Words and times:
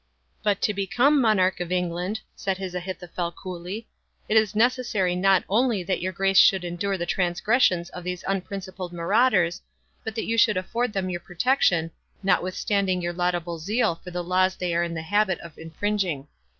"But 0.41 0.63
to 0.63 0.73
become 0.73 1.21
monarch 1.21 1.59
of 1.59 1.71
England," 1.71 2.21
said 2.35 2.57
his 2.57 2.73
Ahithophel 2.73 3.31
coolly, 3.33 3.87
"it 4.27 4.35
is 4.35 4.55
necessary 4.55 5.15
not 5.15 5.43
only 5.47 5.83
that 5.83 6.01
your 6.01 6.11
Grace 6.11 6.39
should 6.39 6.65
endure 6.65 6.97
the 6.97 7.05
transgressions 7.05 7.91
of 7.91 8.03
these 8.03 8.23
unprincipled 8.27 8.93
marauders, 8.93 9.61
but 10.03 10.15
that 10.15 10.25
you 10.25 10.39
should 10.39 10.57
afford 10.57 10.91
them 10.93 11.11
your 11.11 11.19
protection, 11.19 11.91
notwithstanding 12.23 12.99
your 13.03 13.13
laudable 13.13 13.59
zeal 13.59 13.93
for 14.03 14.09
the 14.09 14.23
laws 14.23 14.55
they 14.55 14.73
are 14.73 14.81
in 14.81 14.95
the 14.95 15.03
habit 15.03 15.39
of 15.41 15.55
infringing. 15.55 16.27